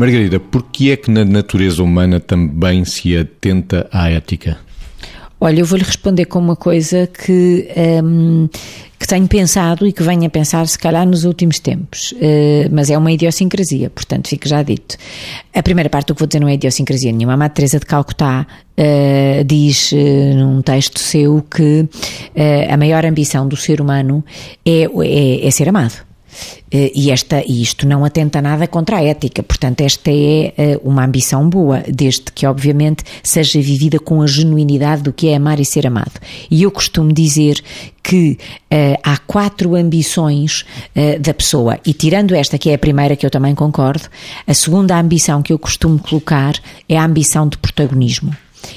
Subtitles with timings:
[0.00, 4.56] Margarida, por que é que na natureza humana também se atenta à ética?
[5.38, 7.68] Olha, eu vou-lhe responder com uma coisa que,
[8.02, 8.48] um,
[8.98, 12.12] que tenho pensado e que venho a pensar, se calhar, nos últimos tempos.
[12.12, 14.96] Uh, mas é uma idiosincrasia, portanto, fica já dito.
[15.54, 17.34] A primeira parte do que vou dizer não é idiosincrasia nenhuma.
[17.34, 18.46] A Madre Teresa de Calcutá
[18.78, 19.96] uh, diz uh,
[20.34, 21.86] num texto seu que
[22.70, 24.24] a maior ambição do ser humano
[24.64, 26.09] é, é, é ser amado.
[26.70, 30.80] Eh, e, esta, e isto não atenta nada contra a ética, portanto, esta é eh,
[30.84, 35.58] uma ambição boa, desde que, obviamente, seja vivida com a genuinidade do que é amar
[35.58, 36.20] e ser amado.
[36.50, 37.62] E eu costumo dizer
[38.02, 38.38] que
[38.72, 40.64] uh, há quatro ambições
[40.96, 44.04] uh, da pessoa, e tirando esta, que é a primeira que eu também concordo,
[44.46, 46.54] a segunda ambição que eu costumo colocar
[46.88, 48.34] é a ambição de protagonismo.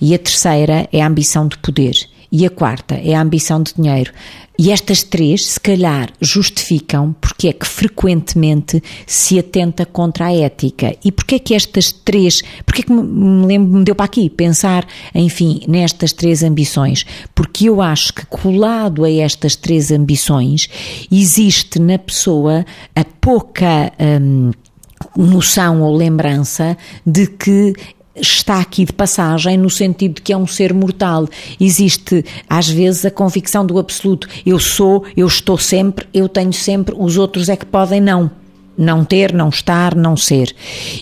[0.00, 1.94] E a terceira é a ambição de poder.
[2.36, 4.12] E a quarta é a ambição de dinheiro.
[4.58, 10.96] E estas três, se calhar, justificam porque é que frequentemente se atenta contra a ética.
[11.04, 14.28] E porque é que estas três, porque é que me, lembro, me deu para aqui
[14.28, 17.06] pensar, enfim, nestas três ambições?
[17.36, 20.68] Porque eu acho que colado a estas três ambições
[21.12, 22.66] existe na pessoa
[22.96, 23.92] a pouca.
[24.00, 24.50] Hum,
[25.16, 27.74] noção ou lembrança de que
[28.16, 31.28] está aqui de passagem no sentido de que é um ser mortal.
[31.60, 34.28] Existe, às vezes, a convicção do absoluto.
[34.44, 38.30] Eu sou, eu estou sempre, eu tenho sempre, os outros é que podem não.
[38.76, 40.52] Não ter, não estar, não ser.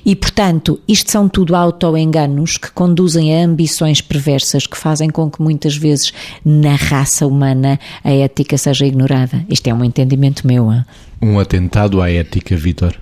[0.04, 5.40] E, portanto, isto são tudo autoenganos que conduzem a ambições perversas que fazem com que
[5.40, 6.12] muitas vezes
[6.44, 9.42] na raça humana a ética seja ignorada.
[9.48, 10.70] Isto é um entendimento meu.
[10.70, 10.84] Hein?
[11.22, 12.94] Um atentado à ética, Vitor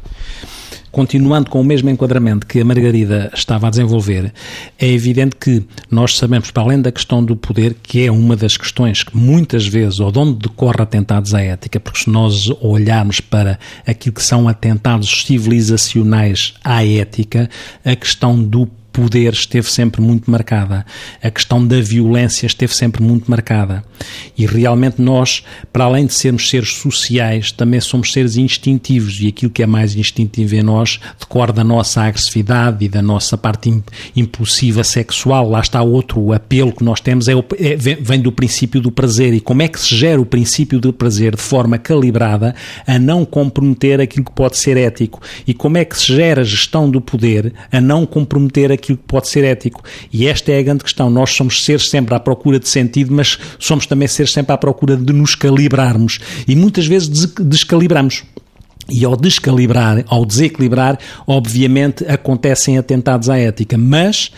[0.90, 4.32] continuando com o mesmo enquadramento que a Margarida estava a desenvolver,
[4.78, 8.56] é evidente que nós sabemos, para além da questão do poder, que é uma das
[8.56, 13.20] questões que muitas vezes, ou de onde decorre atentados à ética, porque se nós olharmos
[13.20, 17.48] para aquilo que são atentados civilizacionais à ética,
[17.84, 18.68] a questão do
[19.00, 20.84] poder esteve sempre muito marcada,
[21.22, 23.82] a questão da violência esteve sempre muito marcada.
[24.36, 29.50] E realmente nós, para além de sermos seres sociais, também somos seres instintivos e aquilo
[29.50, 33.82] que é mais instintivo em nós decorre da nossa agressividade e da nossa parte
[34.14, 35.48] impulsiva sexual.
[35.48, 39.32] Lá está outro apelo que nós temos, é, é, vem do princípio do prazer.
[39.32, 42.54] E como é que se gera o princípio do prazer de forma calibrada
[42.86, 45.22] a não comprometer aquilo que pode ser ético?
[45.46, 49.04] E como é que se gera a gestão do poder a não comprometer aquilo que
[49.06, 49.82] pode ser ético.
[50.12, 51.10] E esta é a grande questão.
[51.10, 54.96] Nós somos seres sempre à procura de sentido, mas somos também seres sempre à procura
[54.96, 56.18] de nos calibrarmos.
[56.46, 57.08] E muitas vezes
[57.40, 58.24] descalibramos.
[58.88, 63.78] E ao descalibrar, ao desequilibrar, obviamente acontecem atentados à ética.
[63.78, 64.32] Mas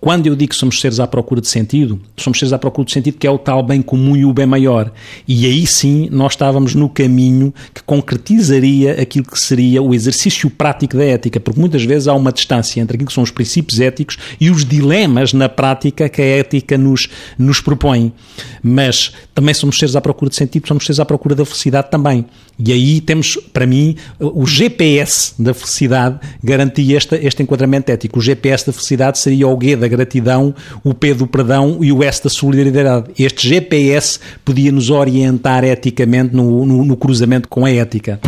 [0.00, 2.92] quando eu digo que somos seres à procura de sentido, somos seres à procura de
[2.92, 4.92] sentido que é o tal bem comum e o bem maior.
[5.26, 10.96] E aí sim nós estávamos no caminho que concretizaria aquilo que seria o exercício prático
[10.96, 14.18] da ética, porque muitas vezes há uma distância entre aquilo que são os princípios éticos
[14.40, 18.12] e os dilemas na prática que a ética nos, nos propõe.
[18.62, 22.24] Mas também somos seres à procura de sentido, somos seres à procura da felicidade também.
[22.58, 28.18] E aí temos, para mim, o GPS da felicidade garantia este, este enquadramento ético.
[28.18, 30.54] O GPS da felicidade seria o G gratidão,
[30.84, 33.10] o P do perdão e o S da solidariedade.
[33.18, 38.20] Este GPS podia nos orientar eticamente no, no, no cruzamento com a ética.